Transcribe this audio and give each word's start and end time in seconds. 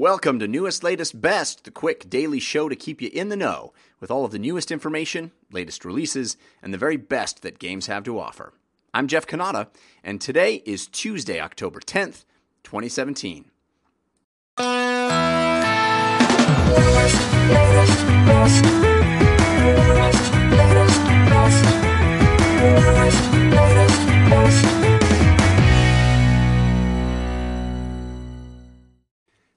Welcome 0.00 0.38
to 0.38 0.48
Newest, 0.48 0.82
Latest, 0.82 1.20
Best, 1.20 1.64
the 1.64 1.70
quick 1.70 2.08
daily 2.08 2.40
show 2.40 2.70
to 2.70 2.74
keep 2.74 3.02
you 3.02 3.10
in 3.12 3.28
the 3.28 3.36
know 3.36 3.74
with 4.00 4.10
all 4.10 4.24
of 4.24 4.30
the 4.30 4.38
newest 4.38 4.70
information, 4.70 5.30
latest 5.52 5.84
releases, 5.84 6.38
and 6.62 6.72
the 6.72 6.78
very 6.78 6.96
best 6.96 7.42
that 7.42 7.58
games 7.58 7.86
have 7.86 8.04
to 8.04 8.18
offer. 8.18 8.54
I'm 8.94 9.08
Jeff 9.08 9.26
Cannata, 9.26 9.66
and 10.02 10.18
today 10.18 10.62
is 10.64 10.86
Tuesday, 10.86 11.38
October 11.38 11.80
10th, 11.80 12.24
2017. 12.64 13.50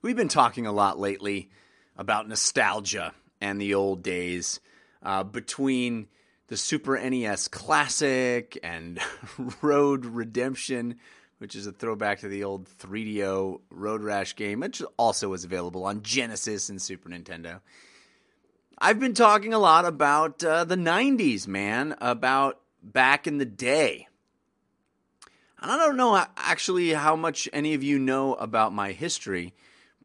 We've 0.03 0.17
been 0.17 0.27
talking 0.27 0.67
a 0.67 0.73
lot 0.73 0.99
lately 0.99 1.49
about 1.95 2.27
nostalgia 2.27 3.13
and 3.39 3.59
the 3.59 3.73
old 3.73 4.03
days 4.03 4.59
uh, 5.01 5.23
between 5.23 6.07
the 6.47 6.57
Super 6.57 6.99
NES 6.99 7.47
Classic 7.47 8.59
and 8.61 8.99
Road 9.61 10.05
Redemption, 10.05 10.99
which 11.37 11.55
is 11.55 11.67
a 11.67 11.71
throwback 11.71 12.19
to 12.19 12.27
the 12.27 12.43
old 12.43 12.67
3DO 12.67 13.61
Road 13.69 14.01
Rash 14.01 14.35
game, 14.35 14.59
which 14.59 14.81
also 14.97 15.29
was 15.29 15.45
available 15.45 15.85
on 15.85 16.01
Genesis 16.01 16.67
and 16.67 16.81
Super 16.81 17.07
Nintendo. 17.07 17.61
I've 18.77 18.99
been 18.99 19.13
talking 19.13 19.53
a 19.53 19.59
lot 19.59 19.85
about 19.85 20.43
uh, 20.43 20.65
the 20.65 20.75
90s, 20.75 21.47
man, 21.47 21.95
about 22.01 22.59
back 22.83 23.25
in 23.25 23.37
the 23.37 23.45
day. 23.45 24.09
And 25.61 25.71
I 25.71 25.77
don't 25.77 25.95
know 25.95 26.21
actually 26.35 26.89
how 26.89 27.15
much 27.15 27.47
any 27.53 27.73
of 27.73 27.83
you 27.83 27.97
know 27.99 28.33
about 28.33 28.73
my 28.73 28.91
history. 28.91 29.53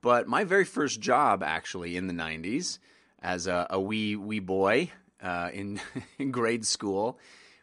But 0.00 0.28
my 0.28 0.44
very 0.44 0.64
first 0.64 1.00
job, 1.00 1.42
actually, 1.42 1.96
in 1.96 2.06
the 2.06 2.14
'90s, 2.14 2.78
as 3.20 3.46
a, 3.46 3.66
a 3.70 3.80
wee 3.80 4.16
wee 4.16 4.38
boy 4.38 4.90
uh, 5.22 5.50
in, 5.52 5.80
in 6.18 6.30
grade 6.30 6.64
school, 6.64 7.18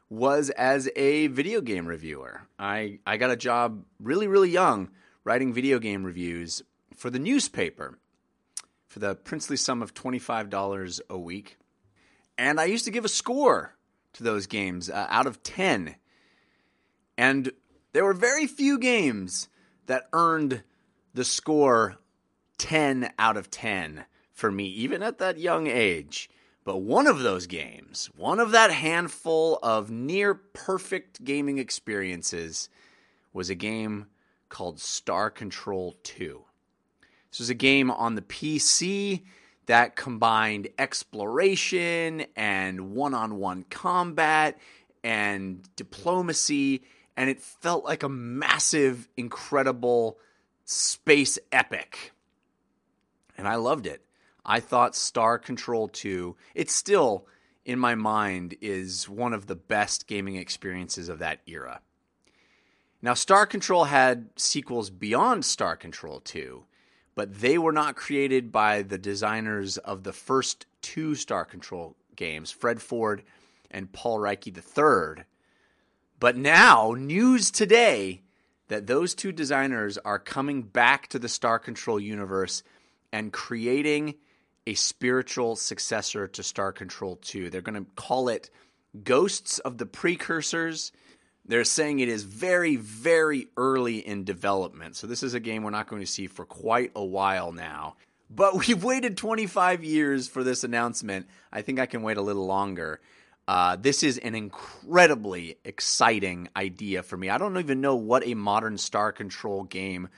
was 0.10 0.50
as 0.52 0.90
a 0.96 1.28
video 1.28 1.62
game 1.62 1.86
reviewer. 1.86 2.42
I 2.60 3.00
I 3.06 3.18
got 3.18 3.32
a 3.32 3.36
job 3.36 3.84
really 4.00 4.28
really 4.28 4.50
young 4.50 4.90
writing 5.24 5.54
video 5.54 5.80
game 5.80 6.04
reviews 6.04 6.62
for 6.96 7.10
the 7.10 7.20
newspaper 7.20 7.98
for 8.88 9.00
the 9.00 9.16
princely 9.16 9.58
sum 9.58 9.82
of 9.82 9.94
twenty 9.94 10.20
five 10.20 10.50
dollars 10.50 11.02
a 11.10 11.18
week, 11.18 11.58
and 12.38 12.60
I 12.60 12.66
used 12.66 12.86
to 12.86 12.92
give 12.92 13.06
a 13.06 13.10
score 13.10 13.76
to 14.14 14.24
those 14.24 14.48
games 14.48 14.90
uh, 14.90 15.08
out 15.10 15.28
of 15.28 15.42
ten, 15.44 15.96
and 17.18 17.52
there 17.94 18.06
were 18.06 18.14
very 18.14 18.48
few 18.48 18.78
games 18.78 19.48
that 19.88 20.10
earned 20.14 20.64
the 21.14 21.24
score 21.24 21.98
10 22.58 23.12
out 23.18 23.38
of 23.38 23.50
10 23.52 24.06
for 24.32 24.52
me, 24.52 24.66
even 24.66 25.02
at 25.02 25.18
that 25.20 25.38
young 25.38 25.68
age. 25.68 26.30
But 26.64 26.78
one 26.78 27.06
of 27.06 27.20
those 27.20 27.46
games, 27.46 28.10
one 28.18 28.40
of 28.40 28.52
that 28.52 28.72
handful 28.72 29.60
of 29.62 29.92
near 29.92 30.34
perfect 30.34 31.24
gaming 31.24 31.60
experiences, 31.60 32.70
was 33.34 33.50
a 33.50 33.56
game 33.56 34.08
called 34.50 34.80
Star 34.80 35.30
Control 35.30 35.96
2. 36.04 36.42
This 37.30 37.40
was 37.40 37.50
a 37.50 37.56
game 37.56 37.92
on 37.92 38.16
the 38.16 38.22
PC 38.22 39.24
that 39.68 39.96
combined 39.96 40.70
exploration 40.80 42.26
and 42.36 42.96
one 42.96 43.14
on 43.14 43.38
one 43.38 43.66
combat 43.70 44.58
and 45.04 45.68
diplomacy, 45.76 46.82
and 47.16 47.30
it 47.30 47.40
felt 47.42 47.86
like 47.86 48.02
a 48.02 48.10
massive, 48.10 49.08
incredible 49.18 50.18
space 50.66 51.38
epic 51.52 52.12
and 53.38 53.48
I 53.48 53.56
loved 53.56 53.88
it. 53.88 54.06
I 54.46 54.60
thought 54.60 54.96
Star 54.96 55.40
Control 55.40 55.88
2, 55.88 56.36
it's 56.54 56.74
still 56.74 57.28
in 57.66 57.80
my 57.80 57.96
mind 57.96 58.56
is 58.62 59.10
one 59.10 59.34
of 59.34 59.48
the 59.48 59.56
best 59.56 60.08
gaming 60.08 60.36
experiences 60.36 61.10
of 61.10 61.20
that 61.20 61.40
era. 61.48 61.82
Now 63.02 63.16
Star 63.16 63.46
Control 63.46 63.86
had 63.86 64.30
sequels 64.36 64.90
beyond 64.90 65.46
Star 65.46 65.76
Control 65.76 66.20
2, 66.20 66.64
but 67.16 67.40
they 67.42 67.58
were 67.58 67.72
not 67.72 67.96
created 67.96 68.52
by 68.52 68.84
the 68.84 68.98
designers 68.98 69.78
of 69.78 70.04
the 70.04 70.14
first 70.14 70.68
two 70.82 71.16
Star 71.16 71.46
Control 71.46 71.96
games, 72.16 72.52
Fred 72.52 72.82
Ford 72.82 73.24
and 73.72 73.92
Paul 73.92 74.20
Reiche 74.20 74.56
III. 74.56 75.24
But 76.20 76.38
now, 76.38 76.96
news 76.98 77.52
today 77.52 78.22
that 78.68 78.88
those 78.88 79.14
two 79.14 79.32
designers 79.32 79.98
are 80.00 80.20
coming 80.20 80.64
back 80.64 81.08
to 81.10 81.20
the 81.20 81.30
Star 81.30 81.60
Control 81.60 82.00
universe 82.00 82.64
and 83.12 83.32
creating 83.32 84.16
a 84.68 84.74
spiritual 84.74 85.56
successor 85.56 86.28
to 86.28 86.44
Star 86.44 86.72
Control 86.72 87.18
2. 87.18 87.50
They're 87.50 87.62
going 87.62 87.84
to 87.84 87.92
call 87.96 88.30
it 88.30 88.50
Ghosts 89.04 89.60
of 89.60 89.78
the 89.78 89.86
Precursors. 89.86 90.92
They're 91.46 91.64
saying 91.64 92.00
it 92.00 92.10
is 92.10 92.24
very, 92.24 92.76
very 92.76 93.48
early 93.58 93.98
in 93.98 94.24
development. 94.24 94.96
So, 94.96 95.06
this 95.06 95.22
is 95.22 95.34
a 95.34 95.40
game 95.40 95.64
we're 95.64 95.70
not 95.70 95.88
going 95.88 96.02
to 96.02 96.08
see 96.08 96.28
for 96.28 96.46
quite 96.46 96.92
a 96.96 97.04
while 97.06 97.52
now. 97.52 97.96
But 98.30 98.56
we've 98.68 98.84
waited 98.84 99.18
25 99.18 99.84
years 99.84 100.28
for 100.28 100.44
this 100.44 100.64
announcement. 100.64 101.28
I 101.52 101.62
think 101.62 101.80
I 101.80 101.86
can 101.86 102.02
wait 102.02 102.18
a 102.18 102.22
little 102.22 102.46
longer. 102.46 103.00
Uh, 103.48 103.76
this 103.76 104.02
is 104.02 104.18
an 104.18 104.34
incredibly 104.34 105.58
exciting 105.64 106.50
idea 106.56 107.04
for 107.04 107.16
me. 107.16 107.30
I 107.30 107.38
don't 107.38 107.58
even 107.60 107.80
know 107.80 107.96
what 107.96 108.26
a 108.26 108.34
modern 108.34 108.80
Star 108.80 109.12
Control 109.12 109.64
game 109.64 110.10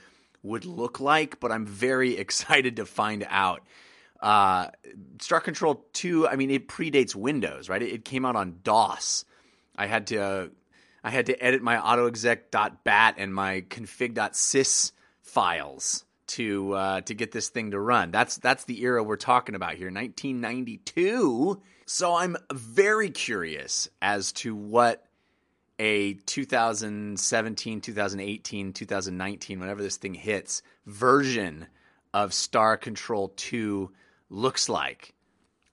would 0.42 0.64
look 0.64 1.00
like, 1.00 1.40
but 1.40 1.52
I'm 1.52 1.66
very 1.66 2.16
excited 2.18 2.76
to 2.76 2.86
find 2.86 3.26
out. 3.28 3.62
Uh, 4.20 4.68
Star 5.20 5.40
Control 5.40 5.84
2, 5.92 6.26
I 6.26 6.36
mean, 6.36 6.50
it 6.50 6.68
predates 6.68 7.14
Windows, 7.14 7.68
right? 7.68 7.82
It, 7.82 7.92
it 7.92 8.04
came 8.04 8.24
out 8.24 8.36
on 8.36 8.60
DOS. 8.62 9.24
I 9.76 9.86
had 9.86 10.08
to 10.08 10.18
uh, 10.18 10.46
I 11.04 11.10
had 11.10 11.26
to 11.26 11.42
edit 11.42 11.62
my 11.62 11.76
autoexec.bat 11.76 13.14
and 13.16 13.32
my 13.32 13.62
config.sys 13.62 14.92
files 15.22 16.04
to 16.26 16.72
uh, 16.72 17.00
to 17.02 17.14
get 17.14 17.32
this 17.32 17.48
thing 17.48 17.70
to 17.70 17.80
run. 17.80 18.10
That's 18.10 18.36
that's 18.38 18.64
the 18.64 18.82
era 18.82 19.02
we're 19.02 19.16
talking 19.16 19.54
about 19.54 19.74
here, 19.74 19.86
1992. 19.86 21.62
So 21.86 22.14
I'm 22.14 22.36
very 22.52 23.10
curious 23.10 23.88
as 24.02 24.32
to 24.32 24.54
what 24.54 25.04
a 25.78 26.14
2017, 26.14 27.80
2018, 27.80 28.72
2019, 28.72 29.60
whenever 29.60 29.82
this 29.82 29.96
thing 29.96 30.14
hits, 30.14 30.62
version 30.86 31.66
of 32.12 32.34
Star 32.34 32.76
Control 32.76 33.28
2 33.36 33.90
looks 34.30 34.68
like. 34.68 35.14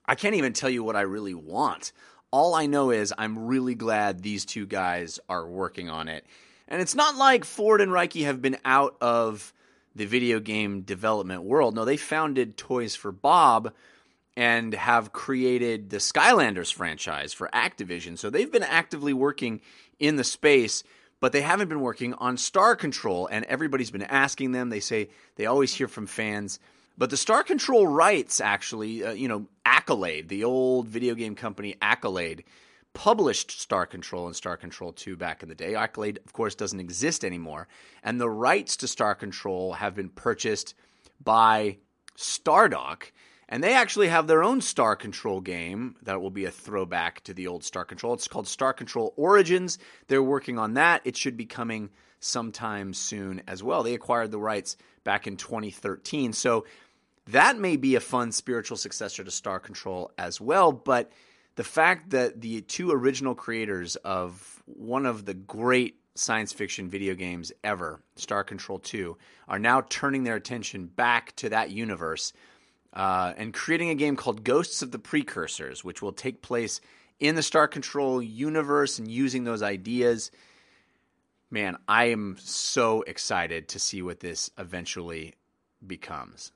I 0.06 0.16
can't 0.16 0.36
even 0.36 0.54
tell 0.54 0.70
you 0.70 0.84
what 0.84 0.96
I 0.96 1.02
really 1.02 1.34
want. 1.34 1.92
All 2.32 2.54
I 2.54 2.66
know 2.66 2.92
is 2.92 3.14
I'm 3.18 3.48
really 3.48 3.76
glad 3.76 4.22
these 4.22 4.46
two 4.46 4.66
guys 4.66 5.20
are 5.28 5.48
working 5.48 5.90
on 5.90 6.08
it. 6.08 6.26
And 6.68 6.82
it's 6.82 6.96
not 6.96 7.16
like 7.16 7.46
Ford 7.46 7.82
and 7.82 7.92
Reiche 7.92 8.26
have 8.26 8.42
been 8.42 8.58
out 8.66 8.96
of 9.02 9.54
the 9.96 10.06
video 10.06 10.40
game 10.40 10.82
development 10.82 11.44
world. 11.44 11.76
No, 11.76 11.86
they 11.86 11.98
founded 11.98 12.58
Toys 12.58 12.96
for 12.96 13.12
Bob 13.12 13.74
and 14.38 14.74
have 14.74 15.14
created 15.14 15.90
the 15.90 15.98
Skylanders 15.98 16.74
franchise 16.74 17.34
for 17.34 17.50
Activision. 17.54 18.18
So 18.18 18.30
they've 18.30 18.52
been 18.52 18.64
actively 18.64 19.14
working 19.14 19.62
in 20.00 20.18
the 20.18 20.24
space, 20.24 20.84
but 21.20 21.32
they 21.32 21.42
haven't 21.42 21.70
been 21.70 21.82
working 21.82 22.14
on 22.16 22.38
Star 22.38 22.76
Control. 22.76 23.28
And 23.28 23.46
everybody's 23.46 23.92
been 23.92 24.04
asking 24.04 24.52
them. 24.52 24.70
They 24.70 24.82
say 24.82 25.10
they 25.36 25.46
always 25.46 25.74
hear 25.74 25.88
from 25.88 26.08
fans. 26.08 26.60
But 26.98 27.10
the 27.10 27.18
Star 27.18 27.44
Control 27.44 27.88
rights, 27.88 28.42
actually, 28.42 29.04
uh, 29.04 29.12
you 29.12 29.28
know, 29.28 29.48
Accolade, 29.66 30.30
the 30.30 30.44
old 30.44 30.88
video 30.88 31.14
game 31.14 31.36
company 31.36 31.76
Accolade, 31.82 32.44
published 32.94 33.52
Star 33.60 33.86
Control 33.86 34.28
and 34.28 34.36
Star 34.36 34.58
Control 34.58 34.94
2 34.94 35.16
back 35.18 35.44
in 35.44 35.50
the 35.50 35.56
day. 35.56 35.76
Accolade, 35.76 36.20
of 36.26 36.34
course, 36.34 36.56
doesn't 36.56 36.80
exist 36.80 37.24
anymore. 37.24 37.68
And 38.04 38.20
the 38.20 38.30
rights 38.30 38.78
to 38.78 38.88
Star 38.88 39.14
Control 39.14 39.74
have 39.74 39.96
been 39.96 40.10
purchased 40.10 40.74
by 41.24 41.78
Stardock. 42.18 43.12
And 43.48 43.64
they 43.64 43.74
actually 43.74 44.08
have 44.08 44.28
their 44.28 44.44
own 44.44 44.62
Star 44.62 44.96
Control 44.96 45.40
game 45.40 45.96
that 46.02 46.22
will 46.22 46.32
be 46.32 46.46
a 46.46 46.52
throwback 46.52 47.24
to 47.26 47.34
the 47.34 47.48
old 47.48 47.64
Star 47.64 47.86
Control. 47.86 48.14
It's 48.14 48.28
called 48.28 48.48
Star 48.48 48.74
Control 48.74 49.14
Origins. 49.18 49.78
They're 50.08 50.24
working 50.24 50.58
on 50.58 50.74
that. 50.76 51.02
It 51.06 51.16
should 51.16 51.38
be 51.38 51.46
coming 51.46 51.90
sometime 52.20 52.94
soon 52.94 53.44
as 53.48 53.62
well. 53.62 53.84
They 53.84 53.94
acquired 53.94 54.32
the 54.32 54.40
rights 54.40 54.78
back 55.04 55.28
in 55.28 55.38
2013. 55.38 56.34
So 56.34 56.66
that 57.28 57.58
may 57.58 57.78
be 57.78 57.96
a 57.96 58.00
fun 58.00 58.32
spiritual 58.32 58.78
successor 58.78 59.24
to 59.24 59.32
Star 59.32 59.60
Control 59.60 60.12
as 60.18 60.42
well. 60.42 60.72
But 60.72 61.12
the 61.56 61.64
fact 61.64 62.10
that 62.12 62.42
the 62.42 62.62
two 62.62 62.92
original 62.92 63.36
creators 63.36 63.96
of 63.98 64.64
one 64.66 65.06
of 65.06 65.26
the 65.26 65.34
great 65.34 66.00
science 66.16 66.54
fiction 66.54 66.90
video 66.90 67.14
games 67.14 67.52
ever, 67.64 68.02
Star 68.16 68.44
Control 68.44 68.80
2, 68.80 69.18
are 69.48 69.60
now 69.60 69.82
turning 69.90 70.24
their 70.24 70.36
attention 70.36 70.88
back 70.88 71.36
to 71.36 71.50
that 71.50 71.72
universe 71.72 72.34
uh, 72.96 73.34
and 73.36 73.54
creating 73.54 73.90
a 73.90 73.96
game 73.96 74.16
called 74.16 74.44
Ghosts 74.44 74.82
of 74.82 74.92
the 74.92 75.00
Precursors, 75.00 75.84
which 75.84 76.02
will 76.02 76.14
take 76.14 76.42
place 76.42 76.80
in 77.20 77.36
the 77.36 77.44
Star 77.44 77.68
Control 77.68 78.22
universe 78.22 79.00
and 79.00 79.10
using 79.10 79.44
those 79.44 79.62
ideas. 79.62 80.32
Man, 81.52 81.78
I 81.88 82.06
am 82.06 82.38
so 82.40 83.02
excited 83.02 83.70
to 83.70 83.80
see 83.80 84.02
what 84.02 84.20
this 84.20 84.50
eventually 84.58 85.36
becomes. 85.86 86.52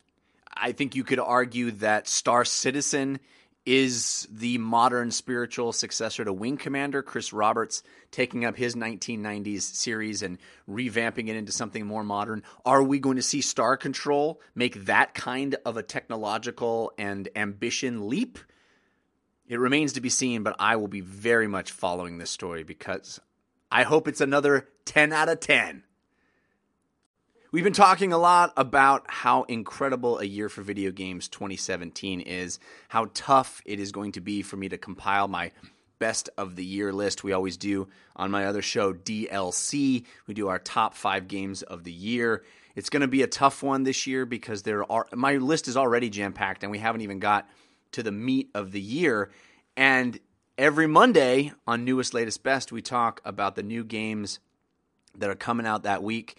I 0.54 0.72
think 0.72 0.96
you 0.96 1.04
could 1.04 1.20
argue 1.20 1.72
that 1.72 2.08
Star 2.08 2.44
Citizen 2.44 3.20
is 3.66 4.28
the 4.32 4.58
modern 4.58 5.12
spiritual 5.12 5.72
successor 5.74 6.26
to 6.26 6.34
Wing 6.34 6.58
Commander. 6.58 7.04
Chris 7.04 7.34
Roberts 7.34 7.84
taking 8.12 8.46
up 8.46 8.56
his 8.56 8.76
1990s 8.76 9.62
series 9.62 10.24
and 10.24 10.38
revamping 10.68 11.28
it 11.28 11.36
into 11.36 11.52
something 11.52 11.86
more 11.86 12.04
modern. 12.04 12.44
Are 12.66 12.82
we 12.82 13.00
going 13.00 13.18
to 13.18 13.22
see 13.22 13.42
Star 13.42 13.78
Control 13.78 14.42
make 14.56 14.86
that 14.86 15.14
kind 15.14 15.56
of 15.66 15.78
a 15.78 15.84
technological 15.84 16.92
and 16.98 17.30
ambition 17.36 18.08
leap? 18.08 18.40
It 19.48 19.60
remains 19.60 19.94
to 19.94 20.02
be 20.02 20.10
seen, 20.10 20.44
but 20.44 20.56
I 20.60 20.76
will 20.76 20.88
be 20.88 21.02
very 21.02 21.48
much 21.48 21.72
following 21.72 22.18
this 22.18 22.32
story 22.32 22.64
because 22.64 23.20
I 23.72 23.84
hope 23.84 24.08
it's 24.08 24.22
another 24.22 24.68
10 24.86 25.12
out 25.14 25.30
of 25.30 25.40
10. 25.40 25.84
We've 27.52 27.64
been 27.64 27.74
talking 27.74 28.14
a 28.14 28.18
lot 28.20 28.54
about 28.58 29.06
how 29.08 29.42
incredible 29.44 30.20
a 30.20 30.24
year 30.24 30.50
for 30.50 30.62
video 30.62 30.92
games 30.92 31.28
2017 31.28 32.22
is, 32.22 32.60
how 32.90 33.10
tough 33.16 33.64
it 33.66 33.80
is 33.80 33.92
going 33.92 34.12
to 34.12 34.22
be 34.22 34.44
for 34.44 34.56
me 34.56 34.70
to 34.70 34.78
compile 34.78 35.28
my 35.28 35.52
best 35.98 36.30
of 36.38 36.56
the 36.56 36.64
year 36.64 36.94
list. 36.94 37.24
We 37.24 37.34
always 37.34 37.58
do 37.58 37.88
on 38.16 38.30
my 38.30 38.46
other 38.46 38.62
show, 38.62 38.94
DLC. 38.94 40.06
We 40.28 40.36
do 40.36 40.48
our 40.48 40.60
top 40.60 40.94
five 40.94 41.28
games 41.28 41.64
of 41.64 41.84
the 41.84 41.92
year. 41.92 42.44
It's 42.76 42.92
going 42.92 43.02
to 43.02 43.08
be 43.08 43.24
a 43.24 43.28
tough 43.28 43.64
one 43.64 43.82
this 43.82 44.06
year 44.06 44.28
because 44.28 44.62
there 44.62 44.90
are 44.92 45.08
my 45.16 45.38
list 45.38 45.68
is 45.68 45.76
already 45.76 46.12
jam 46.12 46.34
packed, 46.34 46.62
and 46.62 46.72
we 46.72 46.78
haven't 46.78 47.02
even 47.02 47.18
got 47.18 47.50
to 47.94 48.04
the 48.04 48.12
meat 48.12 48.52
of 48.54 48.72
the 48.72 48.80
year. 48.80 49.32
And 49.76 50.20
every 50.56 50.86
Monday 50.86 51.54
on 51.66 51.84
Newest 51.84 52.14
Latest 52.14 52.44
Best, 52.44 52.72
we 52.72 52.84
talk 52.84 53.22
about 53.26 53.56
the 53.56 53.64
new 53.64 53.84
games 53.84 54.38
that 55.18 55.32
are 55.32 55.36
coming 55.36 55.66
out 55.66 55.82
that 55.82 56.04
week. 56.04 56.38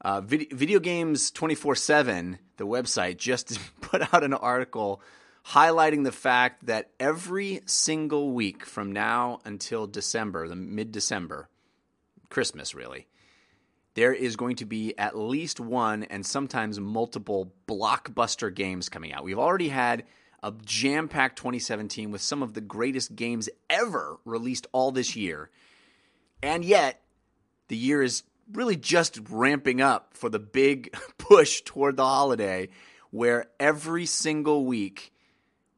Uh, 0.00 0.20
video, 0.20 0.46
video 0.52 0.78
Games 0.78 1.30
24 1.32 1.74
7, 1.74 2.38
the 2.56 2.66
website, 2.66 3.16
just 3.16 3.58
put 3.80 4.14
out 4.14 4.22
an 4.22 4.32
article 4.32 5.02
highlighting 5.48 6.04
the 6.04 6.12
fact 6.12 6.66
that 6.66 6.90
every 7.00 7.60
single 7.66 8.32
week 8.32 8.64
from 8.64 8.92
now 8.92 9.40
until 9.44 9.86
December, 9.86 10.46
the 10.46 10.54
mid 10.54 10.92
December, 10.92 11.48
Christmas 12.28 12.74
really, 12.74 13.08
there 13.94 14.12
is 14.12 14.36
going 14.36 14.56
to 14.56 14.66
be 14.66 14.96
at 14.96 15.18
least 15.18 15.58
one 15.58 16.04
and 16.04 16.24
sometimes 16.24 16.78
multiple 16.78 17.52
blockbuster 17.66 18.54
games 18.54 18.88
coming 18.88 19.12
out. 19.12 19.24
We've 19.24 19.38
already 19.38 19.68
had 19.68 20.04
a 20.44 20.52
jam 20.64 21.08
packed 21.08 21.38
2017 21.38 22.12
with 22.12 22.20
some 22.20 22.44
of 22.44 22.54
the 22.54 22.60
greatest 22.60 23.16
games 23.16 23.48
ever 23.68 24.18
released 24.24 24.68
all 24.70 24.92
this 24.92 25.16
year. 25.16 25.50
And 26.40 26.64
yet, 26.64 27.02
the 27.66 27.76
year 27.76 28.00
is 28.00 28.22
really 28.52 28.76
just 28.76 29.20
ramping 29.30 29.80
up 29.80 30.14
for 30.14 30.28
the 30.28 30.38
big 30.38 30.94
push 31.18 31.62
toward 31.62 31.96
the 31.96 32.04
holiday 32.04 32.68
where 33.10 33.46
every 33.58 34.06
single 34.06 34.64
week 34.64 35.12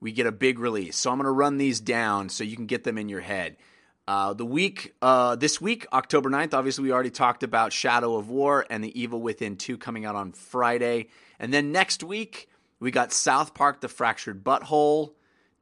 we 0.00 0.12
get 0.12 0.26
a 0.26 0.32
big 0.32 0.58
release. 0.58 0.96
So 0.96 1.10
I'm 1.10 1.18
going 1.18 1.26
to 1.26 1.30
run 1.30 1.58
these 1.58 1.80
down 1.80 2.28
so 2.28 2.44
you 2.44 2.56
can 2.56 2.66
get 2.66 2.84
them 2.84 2.98
in 2.98 3.08
your 3.08 3.20
head. 3.20 3.56
Uh, 4.08 4.32
the 4.32 4.46
week, 4.46 4.94
uh, 5.02 5.36
this 5.36 5.60
week, 5.60 5.86
October 5.92 6.30
9th, 6.30 6.54
obviously, 6.54 6.82
we 6.82 6.92
already 6.92 7.10
talked 7.10 7.42
about 7.42 7.72
Shadow 7.72 8.16
of 8.16 8.28
War 8.28 8.66
and 8.68 8.82
The 8.82 9.00
Evil 9.00 9.20
Within 9.20 9.56
2 9.56 9.78
coming 9.78 10.04
out 10.04 10.16
on 10.16 10.32
Friday. 10.32 11.08
And 11.38 11.54
then 11.54 11.70
next 11.70 12.02
week, 12.02 12.48
we 12.80 12.90
got 12.90 13.12
South 13.12 13.54
Park 13.54 13.80
The 13.80 13.88
Fractured 13.88 14.42
Butthole, 14.42 15.12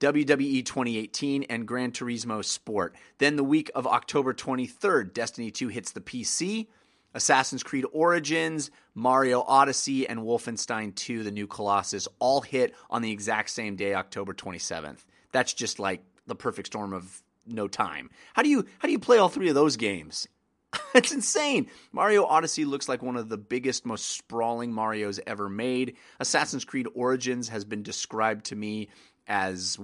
WWE 0.01 0.65
2018, 0.65 1.43
and 1.51 1.67
Gran 1.67 1.93
Turismo 1.93 2.43
Sport. 2.43 2.95
Then 3.19 3.37
the 3.37 3.45
week 3.45 3.71
of 3.75 3.87
October 3.87 4.33
23rd, 4.33 5.13
Destiny 5.13 5.51
2 5.51 5.69
hits 5.69 5.93
the 5.93 6.01
PC. 6.01 6.69
Assassin's 7.15 7.63
Creed 7.63 7.85
Origins, 7.93 8.71
Mario 8.95 9.43
Odyssey, 9.43 10.09
and 10.09 10.21
Wolfenstein 10.21 10.95
2, 10.95 11.23
The 11.23 11.31
New 11.31 11.47
Colossus, 11.47 12.09
all 12.19 12.41
hit 12.41 12.75
on 12.91 13.03
the 13.03 13.11
exact 13.11 13.51
same 13.51 13.77
day, 13.77 13.95
October 13.95 14.35
27th. 14.35 15.05
That's 15.33 15.53
just 15.53 15.79
like 15.79 16.03
the 16.27 16.35
perfect 16.35 16.69
storm 16.69 16.93
of 16.93 17.23
no 17.47 17.69
time. 17.69 18.11
How 18.35 18.43
do 18.43 18.49
you 18.49 18.67
how 18.79 18.87
do 18.87 18.93
you 18.93 18.99
play 18.99 19.19
all 19.19 19.29
three 19.29 19.49
of 19.49 19.55
those 19.55 19.77
games? 19.77 20.29
it's 20.95 21.13
insane. 21.13 21.69
Mario 21.93 22.25
Odyssey 22.25 22.65
looks 22.65 22.89
like 22.89 23.03
one 23.03 23.17
of 23.17 23.29
the 23.29 23.39
biggest, 23.39 23.87
most 23.87 24.07
sprawling 24.07 24.73
Marios 24.73 25.19
ever 25.27 25.49
made. 25.49 25.97
Assassin's 26.21 26.65
Creed 26.65 26.87
Origins 26.95 27.49
has 27.49 27.65
been 27.65 27.83
described 27.83 28.47
to 28.47 28.57
me 28.57 28.89
as 29.29 29.79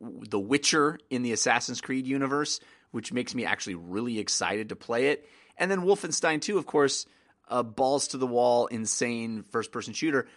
The 0.00 0.38
Witcher 0.38 0.98
in 1.08 1.22
the 1.22 1.32
Assassin's 1.32 1.80
Creed 1.80 2.06
universe, 2.06 2.60
which 2.90 3.12
makes 3.12 3.34
me 3.34 3.44
actually 3.44 3.74
really 3.74 4.18
excited 4.18 4.68
to 4.68 4.76
play 4.76 5.08
it. 5.08 5.28
And 5.56 5.70
then 5.70 5.80
Wolfenstein 5.80 6.40
2, 6.40 6.58
of 6.58 6.66
course, 6.66 7.06
a 7.48 7.64
balls 7.64 8.08
to 8.08 8.18
the 8.18 8.26
wall, 8.26 8.66
insane 8.66 9.42
first 9.42 9.72
person 9.72 9.94
shooter. 9.94 10.28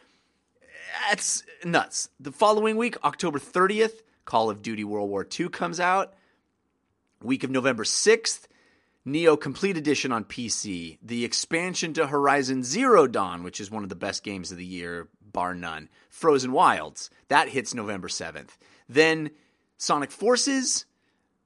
That's 1.10 1.44
nuts. 1.63 2.10
The 2.19 2.31
following 2.31 2.77
week, 2.77 2.98
October 3.04 3.39
30th, 3.39 4.01
Call 4.25 4.50
of 4.50 4.62
Duty 4.62 4.83
World 4.83 5.09
War 5.09 5.27
II 5.39 5.50
comes 5.50 5.80
out. 5.80 6.13
Week 7.21 7.44
of 7.44 7.51
November 7.51 7.83
6th, 7.83 8.48
Nioh 9.07 9.39
Complete 9.39 9.77
Edition 9.77 10.12
on 10.12 10.24
PC. 10.25 10.98
The 11.01 11.25
expansion 11.25 11.94
to 11.94 12.07
Horizon 12.07 12.63
Zero 12.63 13.07
Dawn, 13.07 13.44
which 13.44 13.59
is 13.62 13.71
one 13.71 13.83
of 13.83 13.89
the 13.89 13.95
best 13.95 14.24
games 14.24 14.51
of 14.51 14.57
the 14.57 14.66
year, 14.66 15.07
bar 15.33 15.53
none. 15.53 15.89
Frozen 16.09 16.51
Wilds, 16.51 17.09
that 17.27 17.50
hits 17.50 17.74
November 17.74 18.07
7th. 18.07 18.57
Then 18.88 19.31
Sonic 19.77 20.12
Forces, 20.12 20.85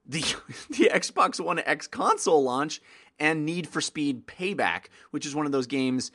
the, 0.06 0.20
the 0.70 0.92
Xbox 0.94 1.40
One 1.40 1.60
X 1.60 1.88
console 1.88 2.44
launch, 2.44 2.82
and 3.20 3.46
Need 3.46 3.68
for 3.68 3.82
Speed 3.82 4.28
Payback, 4.28 4.86
which 5.12 5.26
is 5.26 5.34
one 5.34 5.46
of 5.46 5.52
those 5.52 5.68
games 5.68 6.12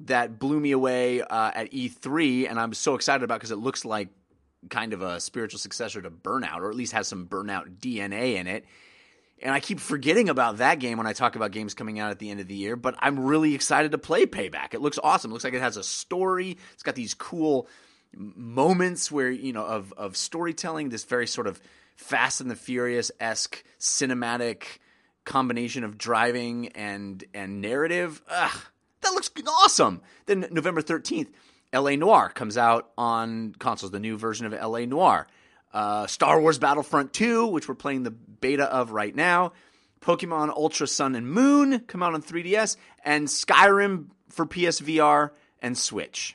that 0.00 0.38
blew 0.38 0.60
me 0.60 0.72
away 0.72 1.22
uh, 1.22 1.52
at 1.54 1.72
E3, 1.72 2.48
and 2.48 2.60
I'm 2.60 2.74
so 2.74 2.94
excited 2.94 3.24
about 3.24 3.36
because 3.36 3.50
it 3.50 3.56
looks 3.56 3.84
like 3.84 4.08
kind 4.68 4.92
of 4.92 5.02
a 5.02 5.20
spiritual 5.20 5.58
successor 5.58 6.02
to 6.02 6.10
Burnout, 6.10 6.58
or 6.58 6.68
at 6.68 6.76
least 6.76 6.92
has 6.92 7.08
some 7.08 7.26
Burnout 7.26 7.78
DNA 7.78 8.36
in 8.36 8.46
it. 8.46 8.64
And 9.42 9.52
I 9.52 9.60
keep 9.60 9.80
forgetting 9.80 10.28
about 10.28 10.58
that 10.58 10.78
game 10.78 10.96
when 10.96 11.06
I 11.06 11.12
talk 11.12 11.36
about 11.36 11.50
games 11.50 11.74
coming 11.74 11.98
out 12.00 12.10
at 12.10 12.18
the 12.18 12.30
end 12.30 12.40
of 12.40 12.48
the 12.48 12.54
year, 12.54 12.74
but 12.74 12.94
I'm 12.98 13.20
really 13.20 13.54
excited 13.54 13.92
to 13.92 13.98
play 13.98 14.24
Payback. 14.24 14.72
It 14.72 14.80
looks 14.80 14.98
awesome. 15.02 15.30
It 15.30 15.34
looks 15.34 15.44
like 15.44 15.52
it 15.52 15.60
has 15.60 15.76
a 15.76 15.82
story. 15.82 16.56
It's 16.72 16.82
got 16.82 16.94
these 16.94 17.12
cool 17.12 17.68
moments 18.14 19.12
where, 19.12 19.30
you 19.30 19.52
know, 19.52 19.64
of 19.64 19.92
of 19.96 20.16
storytelling, 20.16 20.88
this 20.88 21.04
very 21.04 21.26
sort 21.26 21.46
of 21.46 21.60
Fast 21.96 22.40
and 22.40 22.50
the 22.50 22.56
Furious 22.56 23.10
esque 23.20 23.62
cinematic 23.78 24.78
combination 25.24 25.84
of 25.84 25.98
driving 25.98 26.68
and 26.68 27.22
and 27.34 27.60
narrative. 27.60 28.22
Ugh, 28.28 28.58
that 29.02 29.12
looks 29.12 29.30
awesome. 29.46 30.00
Then 30.26 30.48
November 30.50 30.82
13th, 30.82 31.28
LA 31.74 31.96
Noire 31.96 32.30
comes 32.30 32.56
out 32.56 32.90
on 32.96 33.54
consoles, 33.58 33.92
the 33.92 34.00
new 34.00 34.16
version 34.16 34.46
of 34.46 34.52
LA 34.52 34.86
Noire. 34.86 35.26
Uh, 35.76 36.06
Star 36.06 36.40
Wars 36.40 36.58
Battlefront 36.58 37.12
2, 37.12 37.48
which 37.48 37.68
we're 37.68 37.74
playing 37.74 38.02
the 38.02 38.10
beta 38.10 38.64
of 38.64 38.92
right 38.92 39.14
now. 39.14 39.52
Pokemon 40.00 40.48
Ultra 40.48 40.86
Sun 40.86 41.14
and 41.14 41.30
Moon 41.30 41.80
come 41.80 42.02
out 42.02 42.14
on 42.14 42.22
3DS, 42.22 42.78
and 43.04 43.28
Skyrim 43.28 44.06
for 44.30 44.46
PSVR 44.46 45.32
and 45.60 45.76
Switch. 45.76 46.34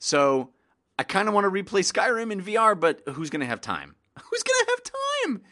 So 0.00 0.50
I 0.98 1.04
kind 1.04 1.28
of 1.28 1.34
want 1.34 1.44
to 1.44 1.52
replay 1.52 1.88
Skyrim 1.88 2.32
in 2.32 2.42
VR, 2.42 2.78
but 2.78 3.02
who's 3.10 3.30
going 3.30 3.42
to 3.42 3.46
have 3.46 3.60
time? 3.60 3.94
Who's 4.24 4.42
going 4.42 4.64
to 4.64 4.70
have 4.72 4.82
time? 4.82 5.42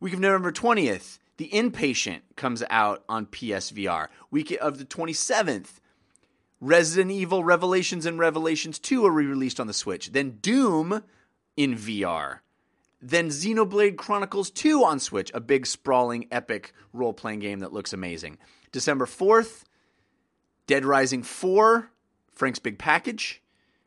Week 0.00 0.14
of 0.14 0.20
November 0.20 0.50
20th, 0.50 1.18
the 1.36 1.50
Inpatient 1.50 2.20
comes 2.34 2.64
out 2.70 3.04
on 3.10 3.26
PSVR. 3.26 4.08
Week 4.30 4.56
of 4.58 4.78
the 4.78 4.86
27th, 4.86 5.80
Resident 6.62 7.10
Evil 7.10 7.44
Revelations 7.44 8.06
and 8.06 8.18
Revelations 8.18 8.78
2 8.78 9.04
are 9.04 9.10
re 9.10 9.26
released 9.26 9.60
on 9.60 9.66
the 9.66 9.74
Switch. 9.74 10.12
Then 10.12 10.38
Doom 10.40 11.02
in 11.58 11.76
VR. 11.76 12.38
Then 13.02 13.28
Xenoblade 13.28 13.96
Chronicles 13.96 14.50
2 14.50 14.84
on 14.84 15.00
Switch, 15.00 15.30
a 15.32 15.40
big, 15.40 15.66
sprawling, 15.66 16.28
epic 16.30 16.72
role 16.92 17.14
playing 17.14 17.38
game 17.38 17.60
that 17.60 17.72
looks 17.72 17.92
amazing. 17.92 18.36
December 18.72 19.06
4th, 19.06 19.64
Dead 20.66 20.84
Rising 20.84 21.22
4, 21.22 21.90
Frank's 22.32 22.58
Big 22.58 22.78
Package, 22.78 23.42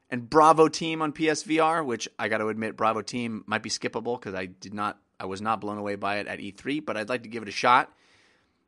and 0.10 0.29
Bravo 0.29 0.67
Team 0.67 1.01
on 1.01 1.13
PSVR, 1.13 1.86
which 1.86 2.10
I 2.17 2.27
got 2.27 2.39
to 2.39 2.48
admit, 2.48 2.75
Bravo 2.75 3.01
Team 3.01 3.43
might 3.46 3.63
be 3.63 3.70
skippable 3.70 4.20
because 4.20 4.34
I 4.34 4.48
did 4.48 4.74
not 4.74 5.00
I 5.20 5.25
was 5.25 5.41
not 5.41 5.62
blown 5.62 5.77
away 5.77 5.96
by 5.96 6.17
it 6.17 6.27
at 6.27 6.39
E3, 6.39 6.84
but 6.86 6.98
I'd 6.98 7.08
like 7.08 7.24
to 7.24 7.29
give 7.29 7.43
it 7.43 7.50
a 7.50 7.53
shot. 7.53 7.93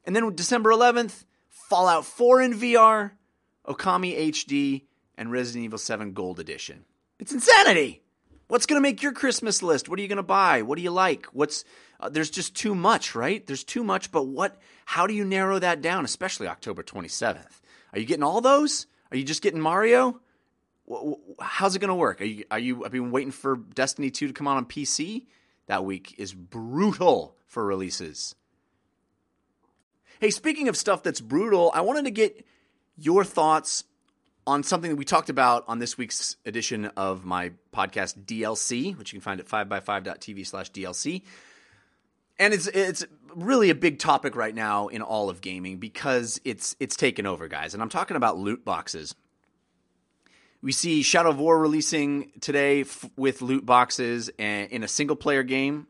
And 0.05 0.15
then 0.15 0.33
December 0.35 0.69
11th, 0.69 1.25
Fallout 1.49 2.05
4 2.05 2.41
in 2.41 2.53
VR, 2.53 3.11
Okami 3.67 4.29
HD, 4.29 4.83
and 5.17 5.31
Resident 5.31 5.65
Evil 5.65 5.77
7 5.77 6.13
Gold 6.13 6.39
Edition. 6.39 6.85
It's 7.19 7.33
insanity! 7.33 8.04
What's 8.47 8.65
going 8.65 8.77
to 8.77 8.81
make 8.81 9.01
your 9.01 9.11
Christmas 9.11 9.63
list? 9.63 9.89
What 9.89 9.97
are 9.97 10.01
you 10.01 10.07
going 10.07 10.17
to 10.17 10.23
buy? 10.23 10.61
What 10.61 10.77
do 10.77 10.83
you 10.83 10.91
like? 10.91 11.25
What's 11.27 11.65
uh, 11.99 12.09
there's 12.09 12.29
just 12.29 12.55
too 12.55 12.75
much, 12.75 13.15
right? 13.15 13.45
There's 13.45 13.63
too 13.63 13.83
much, 13.83 14.11
but 14.11 14.27
what 14.27 14.59
how 14.85 15.07
do 15.07 15.13
you 15.13 15.25
narrow 15.25 15.59
that 15.59 15.81
down, 15.81 16.05
especially 16.05 16.47
October 16.47 16.83
27th? 16.83 17.61
Are 17.93 17.99
you 17.99 18.05
getting 18.05 18.23
all 18.23 18.41
those? 18.41 18.87
Are 19.11 19.17
you 19.17 19.23
just 19.23 19.41
getting 19.41 19.61
Mario? 19.61 20.19
How's 21.39 21.75
it 21.75 21.79
going 21.79 21.89
to 21.89 21.95
work? 21.95 22.21
Are 22.21 22.25
you 22.25 22.45
are 22.51 22.59
you 22.59 22.85
I've 22.85 22.91
been 22.91 23.11
waiting 23.11 23.31
for 23.31 23.55
Destiny 23.55 24.11
2 24.11 24.27
to 24.27 24.33
come 24.33 24.47
out 24.47 24.57
on 24.57 24.65
PC? 24.65 25.25
that 25.67 25.85
week 25.85 26.15
is 26.17 26.33
brutal 26.33 27.35
for 27.47 27.65
releases. 27.65 28.35
Hey, 30.19 30.29
speaking 30.29 30.67
of 30.67 30.77
stuff 30.77 31.03
that's 31.03 31.21
brutal, 31.21 31.71
I 31.73 31.81
wanted 31.81 32.05
to 32.05 32.11
get 32.11 32.45
your 32.97 33.23
thoughts 33.23 33.83
on 34.47 34.63
something 34.63 34.91
that 34.91 34.97
we 34.97 35.05
talked 35.05 35.29
about 35.29 35.65
on 35.67 35.79
this 35.79 35.97
week's 35.97 36.35
edition 36.45 36.85
of 36.97 37.25
my 37.25 37.51
podcast 37.73 38.25
DLC, 38.25 38.97
which 38.97 39.11
you 39.11 39.19
can 39.19 39.23
find 39.23 39.39
at 39.39 39.47
5by5.tv 39.47 40.45
slash 40.45 40.71
DLC. 40.71 41.23
And 42.37 42.53
it's 42.53 42.67
it's 42.67 43.05
really 43.33 43.69
a 43.69 43.75
big 43.75 43.97
topic 43.97 44.35
right 44.35 44.53
now 44.53 44.87
in 44.87 45.01
all 45.01 45.29
of 45.29 45.41
gaming 45.41 45.77
because 45.77 46.39
it's 46.43 46.75
it's 46.79 46.95
taken 46.95 47.25
over, 47.25 47.47
guys. 47.47 47.73
And 47.73 47.81
I'm 47.81 47.89
talking 47.89 48.17
about 48.17 48.37
loot 48.37 48.65
boxes. 48.65 49.15
We 50.61 50.71
see 50.71 51.01
Shadow 51.03 51.29
of 51.29 51.39
War 51.39 51.59
releasing 51.59 52.31
today 52.41 52.81
f- 52.81 53.09
with 53.15 53.41
loot 53.41 53.65
boxes 53.65 54.31
and 54.39 54.71
in 54.71 54.83
a 54.83 54.87
single 54.87 55.15
player 55.15 55.43
game. 55.43 55.87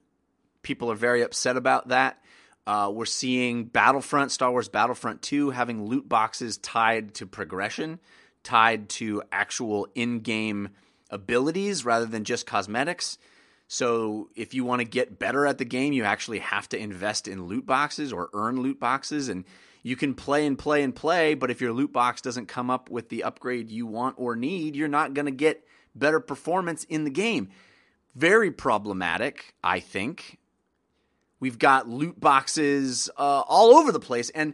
People 0.63 0.91
are 0.91 0.95
very 0.95 1.21
upset 1.21 1.57
about 1.57 1.87
that. 1.89 2.21
Uh, 2.67 2.91
we're 2.93 3.05
seeing 3.05 3.65
Battlefront, 3.65 4.31
Star 4.31 4.51
Wars 4.51 4.67
Battlefront 4.69 5.21
2, 5.21 5.51
having 5.51 5.85
loot 5.85 6.09
boxes 6.09 6.57
tied 6.57 7.13
to 7.15 7.27
progression, 7.27 7.99
tied 8.45 8.87
to 8.87 9.21
actual 9.31 9.87
in 9.93 10.21
game 10.21 10.69
abilities 11.09 11.83
rather 11.83 12.05
than 12.05 12.23
just 12.23 12.45
cosmetics. 12.45 13.17
So 13.67 14.29
if 14.35 14.53
you 14.53 14.63
want 14.63 14.79
to 14.79 14.85
get 14.87 15.19
better 15.19 15.45
at 15.45 15.57
the 15.57 15.65
game, 15.65 15.91
you 15.91 16.03
actually 16.03 16.39
have 16.39 16.69
to 16.69 16.77
invest 16.77 17.27
in 17.27 17.47
loot 17.47 17.65
boxes 17.65 18.13
or 18.13 18.29
earn 18.33 18.61
loot 18.61 18.79
boxes. 18.79 19.27
And 19.27 19.43
you 19.81 19.95
can 19.95 20.13
play 20.13 20.45
and 20.45 20.57
play 20.57 20.83
and 20.83 20.95
play, 20.95 21.33
but 21.33 21.51
if 21.51 21.61
your 21.61 21.73
loot 21.73 21.91
box 21.91 22.21
doesn't 22.21 22.47
come 22.47 22.69
up 22.69 22.89
with 22.89 23.09
the 23.09 23.23
upgrade 23.23 23.69
you 23.69 23.85
want 23.85 24.15
or 24.17 24.35
need, 24.35 24.75
you're 24.75 24.87
not 24.87 25.13
going 25.13 25.25
to 25.25 25.31
get 25.31 25.65
better 25.93 26.19
performance 26.19 26.83
in 26.85 27.03
the 27.03 27.09
game. 27.09 27.49
Very 28.15 28.51
problematic, 28.51 29.55
I 29.63 29.79
think. 29.79 30.37
We've 31.39 31.59
got 31.59 31.89
loot 31.89 32.19
boxes 32.19 33.09
uh, 33.17 33.43
all 33.47 33.75
over 33.75 33.91
the 33.91 33.99
place, 33.99 34.29
and 34.29 34.53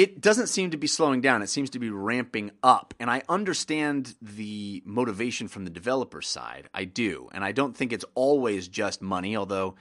it 0.00 0.18
doesn't 0.22 0.46
seem 0.46 0.70
to 0.70 0.78
be 0.78 0.86
slowing 0.86 1.20
down. 1.20 1.42
It 1.42 1.50
seems 1.50 1.68
to 1.70 1.78
be 1.78 1.90
ramping 1.90 2.52
up. 2.62 2.94
And 2.98 3.10
I 3.10 3.20
understand 3.28 4.14
the 4.22 4.82
motivation 4.86 5.46
from 5.46 5.64
the 5.64 5.70
developer 5.70 6.22
side. 6.22 6.70
I 6.72 6.84
do. 6.84 7.28
And 7.32 7.44
I 7.44 7.52
don't 7.52 7.76
think 7.76 7.92
it's 7.92 8.06
always 8.14 8.66
just 8.66 9.02
money, 9.02 9.36
although 9.36 9.74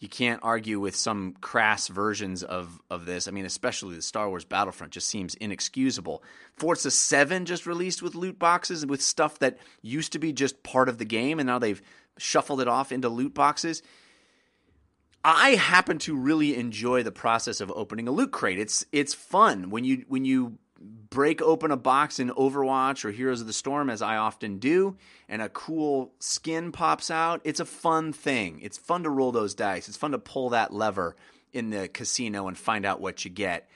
you 0.00 0.08
can't 0.10 0.40
argue 0.42 0.80
with 0.80 0.94
some 0.94 1.32
crass 1.40 1.88
versions 1.88 2.42
of, 2.42 2.78
of 2.90 3.06
this. 3.06 3.26
I 3.26 3.30
mean, 3.30 3.46
especially 3.46 3.96
the 3.96 4.02
Star 4.02 4.28
Wars 4.28 4.44
Battlefront 4.44 4.92
just 4.92 5.08
seems 5.08 5.34
inexcusable. 5.36 6.22
Forza 6.52 6.90
7 6.90 7.46
just 7.46 7.64
released 7.64 8.02
with 8.02 8.14
loot 8.14 8.38
boxes 8.38 8.84
with 8.84 9.00
stuff 9.00 9.38
that 9.38 9.56
used 9.80 10.12
to 10.12 10.18
be 10.18 10.34
just 10.34 10.62
part 10.62 10.90
of 10.90 10.98
the 10.98 11.06
game, 11.06 11.40
and 11.40 11.46
now 11.46 11.58
they've 11.58 11.80
shuffled 12.18 12.60
it 12.60 12.68
off 12.68 12.92
into 12.92 13.08
loot 13.08 13.32
boxes. 13.32 13.82
I 15.24 15.50
happen 15.54 15.98
to 16.00 16.14
really 16.14 16.54
enjoy 16.54 17.02
the 17.02 17.10
process 17.10 17.62
of 17.62 17.72
opening 17.74 18.06
a 18.06 18.10
loot 18.10 18.30
crate. 18.30 18.58
It's 18.58 18.84
it's 18.92 19.14
fun 19.14 19.70
when 19.70 19.84
you 19.84 20.04
when 20.08 20.24
you 20.26 20.58
break 21.08 21.40
open 21.40 21.70
a 21.70 21.76
box 21.76 22.18
in 22.18 22.28
Overwatch 22.30 23.04
or 23.04 23.10
Heroes 23.10 23.40
of 23.40 23.46
the 23.46 23.52
Storm, 23.52 23.88
as 23.88 24.02
I 24.02 24.16
often 24.16 24.58
do, 24.58 24.96
and 25.28 25.40
a 25.40 25.48
cool 25.48 26.12
skin 26.18 26.72
pops 26.72 27.10
out, 27.10 27.40
it's 27.44 27.60
a 27.60 27.64
fun 27.64 28.12
thing. 28.12 28.60
It's 28.60 28.76
fun 28.76 29.04
to 29.04 29.10
roll 29.10 29.32
those 29.32 29.54
dice. 29.54 29.88
It's 29.88 29.96
fun 29.96 30.10
to 30.10 30.18
pull 30.18 30.50
that 30.50 30.74
lever 30.74 31.16
in 31.52 31.70
the 31.70 31.88
casino 31.88 32.48
and 32.48 32.58
find 32.58 32.84
out 32.84 33.00
what 33.00 33.24
you 33.24 33.30
get. 33.30 33.68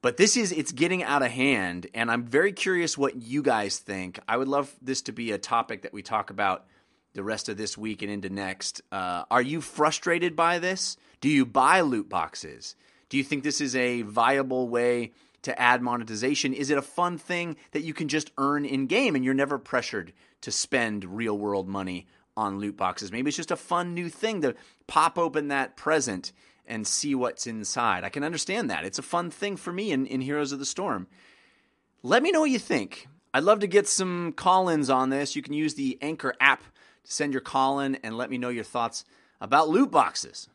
But 0.00 0.16
this 0.16 0.36
is, 0.36 0.52
it's 0.52 0.70
getting 0.70 1.02
out 1.02 1.22
of 1.22 1.32
hand, 1.32 1.88
and 1.92 2.10
I'm 2.10 2.24
very 2.24 2.52
curious 2.52 2.96
what 2.96 3.16
you 3.16 3.42
guys 3.42 3.78
think. 3.78 4.20
I 4.28 4.36
would 4.36 4.46
love 4.46 4.72
this 4.80 5.02
to 5.02 5.12
be 5.12 5.32
a 5.32 5.38
topic 5.38 5.82
that 5.82 5.92
we 5.92 6.02
talk 6.02 6.30
about 6.30 6.66
the 7.18 7.24
rest 7.24 7.48
of 7.48 7.56
this 7.56 7.76
week 7.76 8.00
and 8.00 8.12
into 8.12 8.30
next. 8.30 8.80
Uh, 8.92 9.24
are 9.28 9.42
you 9.42 9.60
frustrated 9.60 10.36
by 10.36 10.60
this? 10.60 10.96
Do 11.20 11.28
you 11.28 11.44
buy 11.44 11.80
loot 11.80 12.08
boxes? 12.08 12.76
Do 13.08 13.16
you 13.16 13.24
think 13.24 13.42
this 13.42 13.60
is 13.60 13.74
a 13.74 14.02
viable 14.02 14.68
way 14.68 15.10
to 15.42 15.60
add 15.60 15.82
monetization? 15.82 16.54
Is 16.54 16.70
it 16.70 16.78
a 16.78 16.82
fun 16.82 17.18
thing 17.18 17.56
that 17.72 17.82
you 17.82 17.92
can 17.92 18.06
just 18.06 18.30
earn 18.38 18.64
in 18.64 18.86
game 18.86 19.16
and 19.16 19.24
you're 19.24 19.34
never 19.34 19.58
pressured 19.58 20.12
to 20.42 20.52
spend 20.52 21.16
real 21.16 21.36
world 21.36 21.66
money 21.66 22.06
on 22.36 22.60
loot 22.60 22.76
boxes? 22.76 23.10
Maybe 23.10 23.30
it's 23.30 23.36
just 23.36 23.50
a 23.50 23.56
fun 23.56 23.94
new 23.94 24.08
thing 24.08 24.40
to 24.42 24.54
pop 24.86 25.18
open 25.18 25.48
that 25.48 25.76
present 25.76 26.32
and 26.68 26.86
see 26.86 27.16
what's 27.16 27.48
inside. 27.48 28.04
I 28.04 28.10
can 28.10 28.22
understand 28.22 28.70
that. 28.70 28.84
It's 28.84 29.00
a 29.00 29.02
fun 29.02 29.32
thing 29.32 29.56
for 29.56 29.72
me 29.72 29.90
in, 29.90 30.06
in 30.06 30.20
Heroes 30.20 30.52
of 30.52 30.60
the 30.60 30.64
Storm. 30.64 31.08
Let 32.04 32.22
me 32.22 32.30
know 32.30 32.42
what 32.42 32.50
you 32.50 32.60
think. 32.60 33.08
I'd 33.34 33.42
love 33.42 33.58
to 33.60 33.66
get 33.66 33.88
some 33.88 34.34
call 34.34 34.68
ins 34.68 34.88
on 34.88 35.10
this. 35.10 35.34
You 35.34 35.42
can 35.42 35.52
use 35.52 35.74
the 35.74 35.98
Anchor 36.00 36.34
app 36.38 36.62
send 37.08 37.32
your 37.32 37.40
call 37.40 37.80
in 37.80 37.96
and 37.96 38.16
let 38.16 38.30
me 38.30 38.38
know 38.38 38.50
your 38.50 38.64
thoughts 38.64 39.04
about 39.40 39.68
loot 39.68 39.90
boxes. 39.90 40.48